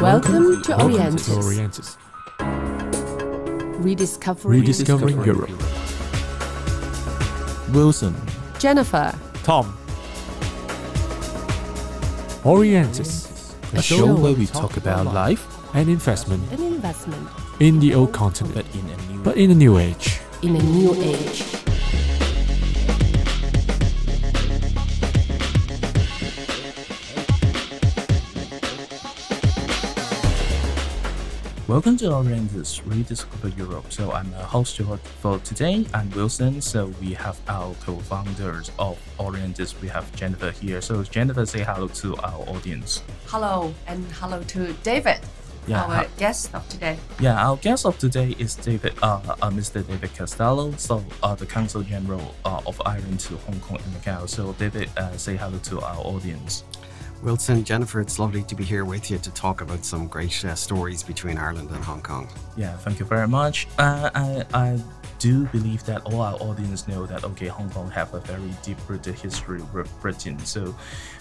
[0.00, 1.24] Welcome to Welcome Orientis.
[1.24, 1.96] to Orientis.
[3.82, 5.50] Rediscovering Rediscovering Europe.
[7.72, 8.14] Wilson.
[8.58, 9.12] Jennifer.
[9.42, 9.76] Tom.
[12.44, 13.26] Orientis.
[13.74, 15.44] A show where we talk about life,
[15.74, 17.28] and investment An investment
[17.60, 20.20] in the old continent, but in a new but in a new age.
[20.42, 21.42] in a new age.
[31.68, 33.92] Welcome to Orientis Rediscover Europe.
[33.92, 35.84] So I'm a host for- for today.
[35.92, 36.62] I'm Wilson.
[36.62, 39.78] So we have our co-founders of Orientis.
[39.82, 40.80] We have Jennifer here.
[40.80, 43.02] So Jennifer, say hello to our audience.
[43.26, 45.20] Hello and hello to David,
[45.66, 46.96] Yeah, our guest of today.
[47.20, 49.86] Yeah, our guest of today is David, uh, uh Mr.
[49.86, 50.72] David Costello.
[50.78, 54.26] So uh, the Consul General uh, of Ireland to Hong Kong and Macau.
[54.26, 56.64] So David, uh, say hello to our audience.
[57.22, 60.54] Wilson, Jennifer, it's lovely to be here with you to talk about some great uh,
[60.54, 62.28] stories between Ireland and Hong Kong.
[62.56, 63.66] Yeah, thank you very much.
[63.76, 64.78] Uh, I, I
[65.18, 69.16] do believe that all our audience know that okay, Hong Kong have a very deep-rooted
[69.16, 70.38] history with Britain.
[70.40, 70.74] So,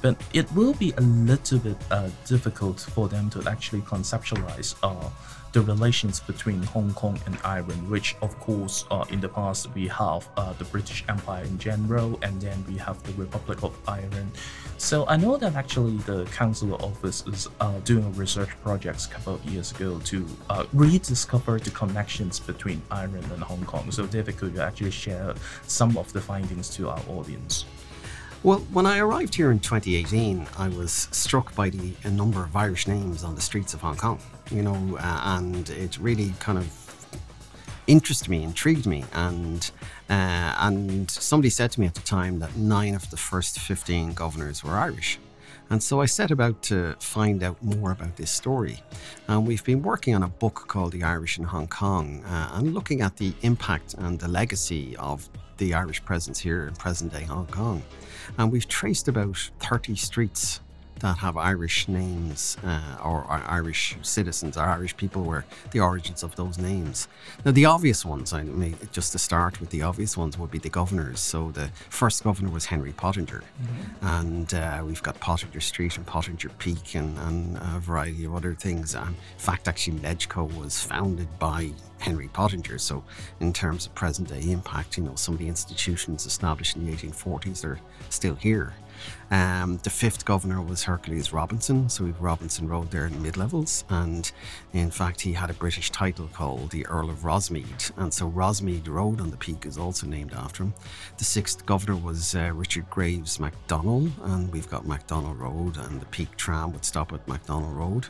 [0.00, 5.10] but it will be a little bit uh, difficult for them to actually conceptualize uh,
[5.52, 9.86] the relations between Hong Kong and Ireland, which of course uh, in the past we
[9.88, 14.32] have uh, the British Empire in general, and then we have the Republic of Ireland.
[14.78, 19.10] So I know that actually the Consular Office is uh, doing a research projects a
[19.10, 23.90] couple of years ago to uh, rediscover the connections between Ireland and Hong Kong.
[23.90, 25.34] So David, could you actually share
[25.66, 27.64] some of the findings to our audience?
[28.44, 32.88] Well, when I arrived here in 2018, I was struck by the number of Irish
[32.88, 34.18] names on the streets of Hong Kong.
[34.50, 36.68] You know, uh, and it really kind of
[37.86, 39.70] interested me, intrigued me, and
[40.10, 44.12] uh, and somebody said to me at the time that nine of the first 15
[44.14, 45.20] governors were Irish.
[45.70, 48.82] And so I set about to find out more about this story.
[49.28, 52.74] And we've been working on a book called The Irish in Hong Kong uh, and
[52.74, 55.30] looking at the impact and the legacy of
[55.62, 57.84] the Irish presence here in present day Hong Kong.
[58.36, 60.60] And we've traced about 30 streets
[61.00, 66.22] that have Irish names uh, or are Irish citizens or Irish people were the origins
[66.22, 67.08] of those names.
[67.44, 70.58] Now, the obvious ones, I mean, just to start with, the obvious ones would be
[70.58, 71.20] the governors.
[71.20, 73.42] So the first governor was Henry Pottinger,
[74.00, 78.54] and uh, we've got Pottinger Street and Pottinger Peak and, and a variety of other
[78.54, 78.94] things.
[78.94, 82.78] Um, in fact, actually, Legco was founded by Henry Pottinger.
[82.78, 83.04] So,
[83.40, 86.92] in terms of present day impact, you know, some of the institutions established in the
[86.92, 88.74] 1840s are still here.
[89.30, 94.30] Um, the fifth governor was Hercules Robinson, so Robinson Road there in mid levels, and
[94.74, 98.88] in fact, he had a British title called the Earl of Rosmead, and so Rosmead
[98.88, 100.74] Road on the peak is also named after him.
[101.16, 106.06] The sixth governor was uh, Richard Graves MacDonnell, and we've got MacDonnell Road, and the
[106.06, 108.08] peak tram would stop at MacDonnell Road.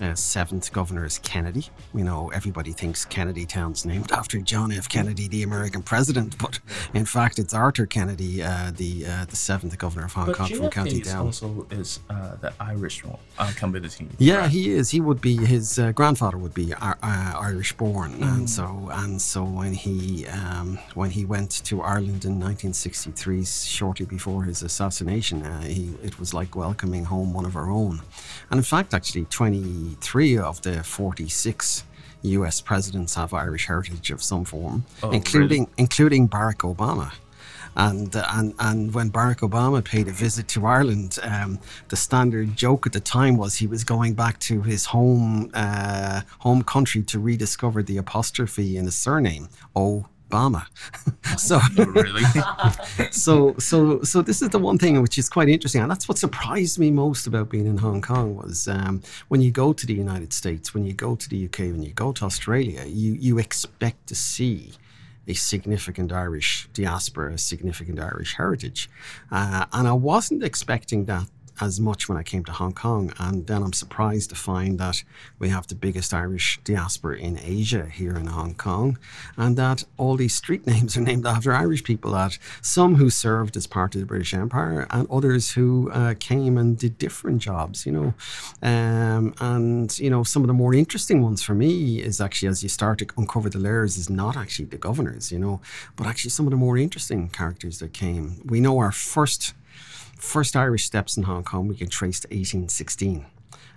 [0.00, 1.66] Uh, seventh governor is Kennedy.
[1.92, 4.88] You know, everybody thinks Kennedy Town's named after John F.
[4.88, 6.60] Kennedy, the American president, but
[6.94, 11.00] in fact, it's Arthur Kennedy, uh, the uh, the seventh governor But Kong from County
[11.00, 11.26] Down.
[11.26, 13.02] also is uh, the Irish
[13.38, 14.08] uh, community.
[14.18, 14.50] Yeah, right?
[14.50, 14.90] he is.
[14.90, 15.36] He would be.
[15.36, 18.22] His uh, grandfather would be uh, uh, Irish born, Mm.
[18.36, 24.06] and so and so when he um, when he went to Ireland in 1963, shortly
[24.06, 28.00] before his assassination, uh, he it was like welcoming home one of our own.
[28.50, 31.84] And in fact, actually, 23 of the 46
[32.22, 32.60] U.S.
[32.60, 37.12] presidents have Irish heritage of some form, Oh, including including Barack Obama.
[37.76, 42.86] And, and and when Barack Obama paid a visit to Ireland, um, the standard joke
[42.86, 47.18] at the time was he was going back to his home uh, home country to
[47.18, 50.66] rediscover the apostrophe in his surname, Obama.
[51.38, 52.24] so Oh, really?
[53.10, 56.18] so so so this is the one thing which is quite interesting and that's what
[56.18, 59.94] surprised me most about being in hong kong was um, when you go to the
[59.94, 63.38] united states when you go to the uk when you go to australia you you
[63.38, 64.72] expect to see
[65.26, 68.90] a significant Irish diaspora, a significant Irish heritage.
[69.30, 71.26] Uh, and I wasn't expecting that
[71.62, 73.12] as much when I came to Hong Kong.
[73.18, 75.04] And then I'm surprised to find that
[75.38, 78.98] we have the biggest Irish diaspora in Asia here in Hong Kong,
[79.36, 82.10] and that all these street names are named after Irish people.
[82.10, 86.58] That some who served as part of the British Empire, and others who uh, came
[86.58, 87.86] and did different jobs.
[87.86, 88.14] You know,
[88.62, 92.62] um, and you know some of the more interesting ones for me is actually as
[92.64, 95.30] you start to uncover the layers is not actually the governors.
[95.30, 95.60] You know,
[95.94, 98.40] but actually some of the more interesting characters that came.
[98.44, 99.54] We know our first
[100.18, 103.26] first Irish steps in Hong Kong we can trace to 1816.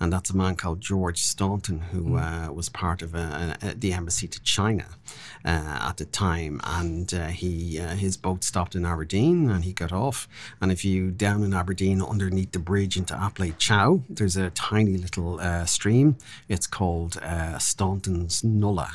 [0.00, 3.92] and that's a man called George Staunton, who uh, was part of uh, uh, the
[3.92, 4.86] embassy to China
[5.44, 6.60] uh, at the time.
[6.62, 10.28] And uh, he uh, his boat stopped in Aberdeen, and he got off.
[10.60, 14.50] And if you down in Aberdeen, underneath the bridge into Ap Lei Chau, there's a
[14.50, 16.16] tiny little uh, stream.
[16.48, 18.92] It's called uh, Staunton's Nullah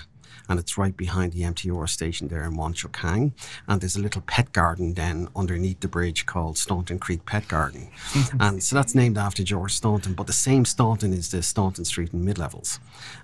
[0.49, 3.33] and it's right behind the MTR station there in Wong Chuk Hang.
[3.67, 7.89] And there's a little pet garden then underneath the bridge called Staunton Creek Pet Garden.
[8.39, 12.13] and so that's named after George Staunton, but the same Staunton is the Staunton Street
[12.13, 12.79] in mid levels.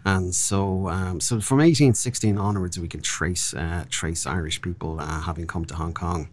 [0.05, 5.21] And so, um, so from 1816 onwards, we can trace uh, trace Irish people uh,
[5.21, 6.29] having come to Hong Kong.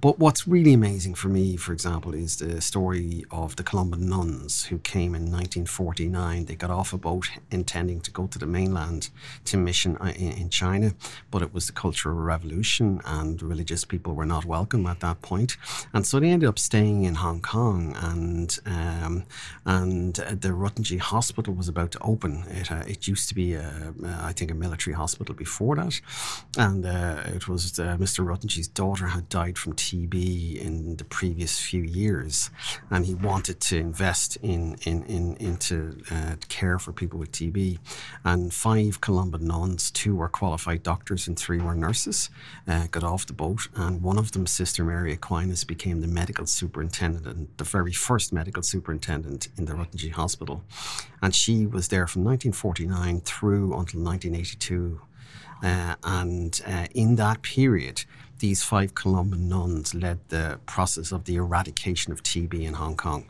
[0.00, 4.64] But what's really amazing for me, for example, is the story of the Columban nuns
[4.66, 6.46] who came in 1949.
[6.46, 9.10] They got off a boat intending to go to the mainland
[9.46, 10.94] to mission uh, in, in China,
[11.30, 15.56] but it was the Cultural Revolution and religious people were not welcome at that point.
[15.92, 19.24] And so they ended up staying in Hong Kong, and um,
[19.64, 22.44] and uh, the Ruttonjee Hospital was about to open.
[22.48, 26.00] It, uh, it used to be, a, uh, I think, a military hospital before that,
[26.56, 28.24] and uh, it was uh, Mr.
[28.24, 32.50] Ruttonjee's daughter had died from TB in the previous few years,
[32.90, 37.78] and he wanted to invest in in, in into uh, care for people with TB,
[38.24, 42.28] and five Columban nuns, two were qualified doctors and three were nurses,
[42.68, 46.46] uh, got off the boat, and one of them, Sister Mary Aquinas, became the medical
[46.46, 50.62] superintendent and the very first medical superintendent in the Ruttonjee Hospital,
[51.22, 55.00] and she was there from 1949 through until 1982.
[55.62, 58.04] Uh, and uh, in that period,
[58.40, 63.26] these five Columban nuns led the process of the eradication of TB in Hong Kong.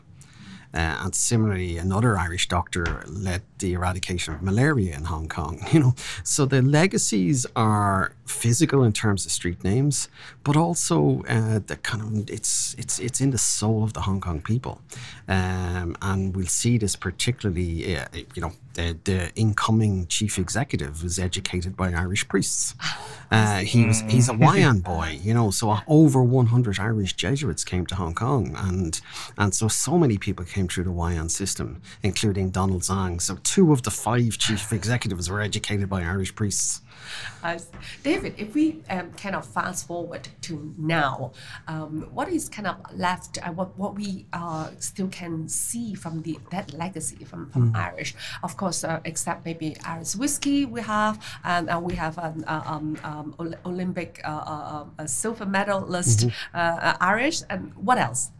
[0.73, 5.59] Uh, and similarly, another Irish doctor led the eradication of malaria in Hong Kong.
[5.71, 10.09] You know, so the legacies are physical in terms of street names,
[10.43, 14.19] but also uh, the kind of it's it's it's in the soul of the Hong
[14.19, 14.81] Kong people,
[15.29, 17.95] um, and we'll see this particularly.
[17.95, 22.75] Uh, you know, the, the incoming chief executive was educated by Irish priests.
[23.33, 25.51] Uh, he was he's a Wah Yan boy, you know.
[25.51, 28.99] So over 100 Irish Jesuits came to Hong Kong, and
[29.37, 33.21] and so so many people came through the Wah Yan system, including Donald Tsang.
[33.21, 36.81] So two of the five chief executives were educated by Irish priests.
[37.43, 37.57] Uh,
[38.03, 41.31] David, if we um, kind of fast forward to now,
[41.67, 43.39] um, what is kind of left?
[43.41, 48.13] Uh, what what we uh, still can see from the that legacy from, from Irish,
[48.43, 52.61] of course, uh, except maybe Irish whiskey we have, and uh, we have an uh,
[52.65, 58.31] um, um, Olympic uh, silver medalist uh, uh, Irish, and what else?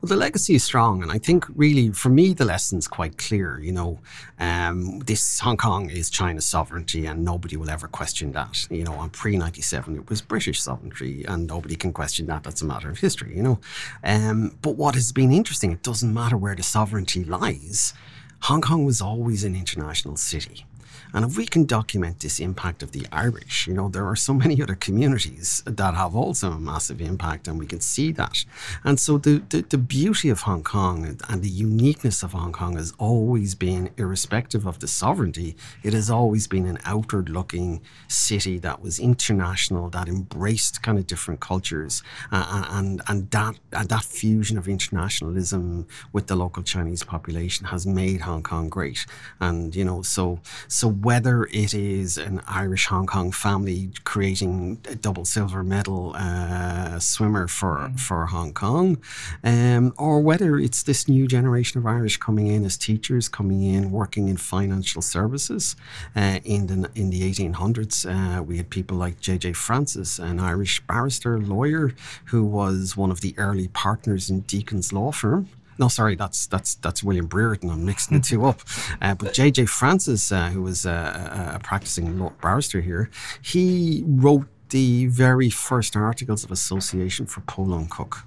[0.00, 3.60] Well, the legacy is strong, and I think really for me the lesson's quite clear.
[3.60, 3.98] You know,
[4.38, 8.66] um, this Hong Kong is China's sovereignty, and nobody will ever question that.
[8.70, 12.42] You know, on pre ninety seven it was British sovereignty, and nobody can question that.
[12.44, 13.36] That's a matter of history.
[13.36, 13.60] You know,
[14.02, 17.94] um, but what has been interesting, it doesn't matter where the sovereignty lies.
[18.42, 20.66] Hong Kong was always an international city.
[21.12, 24.34] And if we can document this impact of the Irish, you know, there are so
[24.34, 28.44] many other communities that have also a massive impact, and we can see that.
[28.82, 32.76] And so the, the, the beauty of Hong Kong and the uniqueness of Hong Kong
[32.76, 38.58] has always been, irrespective of the sovereignty, it has always been an outward looking city
[38.58, 42.02] that was international, that embraced kind of different cultures.
[42.32, 47.86] Uh, and, and, that, and that fusion of internationalism with the local Chinese population has
[47.86, 49.06] made Hong Kong great.
[49.40, 54.94] And, you know, so, so whether it is an Irish Hong Kong family creating a
[54.94, 58.98] double silver medal uh, swimmer for, for Hong Kong,
[59.42, 63.90] um, or whether it's this new generation of Irish coming in as teachers, coming in
[63.90, 65.76] working in financial services.
[66.14, 69.52] Uh, in the in the 1800s, uh, we had people like J.J.
[69.54, 71.94] Francis, an Irish barrister, lawyer,
[72.26, 75.48] who was one of the early partners in Deacon's law firm.
[75.78, 77.70] No, sorry, that's that's that's William Brereton.
[77.70, 78.60] I'm mixing the two up.
[79.00, 79.66] Uh, but J.J.
[79.66, 83.10] Francis, uh, who was uh, a, a practicing law barrister here,
[83.42, 88.24] he wrote the very first articles of association for Po Leung Kuk.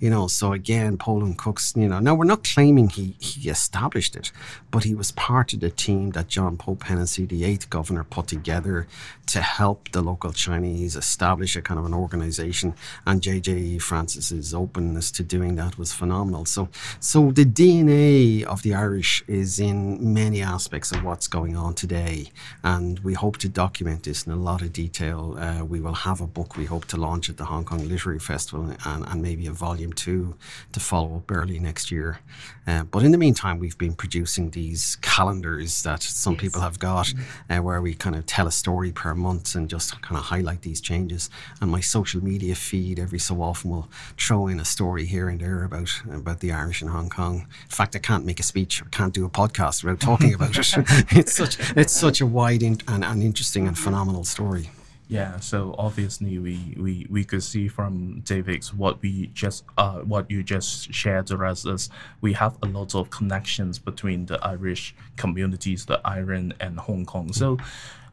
[0.00, 3.48] You know, so again, Po Leung Kuks, you know, now we're not claiming he, he
[3.48, 4.30] established it,
[4.70, 8.26] but he was part of the team that John Pope Hennessy, the eighth governor, put
[8.26, 8.86] together
[9.26, 12.74] to help the local Chinese establish a kind of an organization.
[13.06, 16.44] And JJ Francis's openness to doing that was phenomenal.
[16.44, 16.68] So,
[17.00, 22.30] so the DNA of the Irish is in many aspects of what's going on today.
[22.62, 25.36] And we hope to document this in a lot of detail.
[25.38, 28.18] Uh, we will have a book we hope to launch at the Hong Kong Literary
[28.18, 30.34] Festival and, and maybe a volume two
[30.72, 32.18] to follow up early next year.
[32.66, 37.06] Uh, but in the meantime, we've been producing these calendars that some people have got
[37.50, 40.60] uh, where we kind of tell a story per month and just kind of highlight
[40.62, 41.30] these changes.
[41.60, 45.40] And my social media feed every so often will throw in a story here and
[45.40, 45.90] there about
[46.20, 47.36] about the Irish in Hong Kong.
[47.68, 50.56] In fact, I can't make a speech or can't do a podcast without talking about
[50.58, 50.68] it.
[51.20, 54.70] it's such it's such a wide in, and, and interesting and phenomenal story.
[55.06, 60.30] Yeah, so obviously we, we, we could see from David's what we just uh what
[60.30, 61.90] you just shared with us is
[62.22, 67.32] we have a lot of connections between the Irish communities, the Ireland and Hong Kong.
[67.34, 67.58] So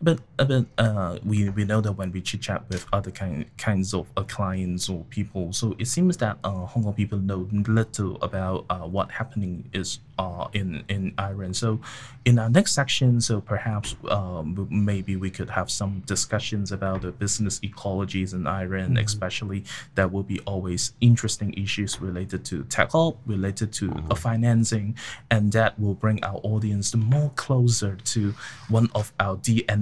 [0.01, 3.45] but uh, but uh we, we know that when we chit chat with other kind
[3.57, 7.47] kinds of uh, clients or people, so it seems that uh, Hong Kong people know
[7.67, 11.55] little about uh, what happening is uh, in in Ireland.
[11.55, 11.79] So
[12.25, 17.11] in our next section, so perhaps um, maybe we could have some discussions about the
[17.11, 19.63] business ecologies in Ireland, especially
[19.95, 24.95] that will be always interesting issues related to tech up, related to uh, financing,
[25.29, 28.33] and that will bring our audience more closer to
[28.69, 29.37] one of our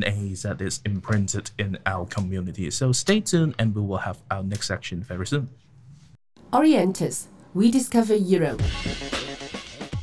[0.10, 2.72] DNAs that is imprinted in our community.
[2.72, 5.50] So stay tuned, and we will have our next section very soon.
[6.52, 8.62] Orientis, we discover Europe.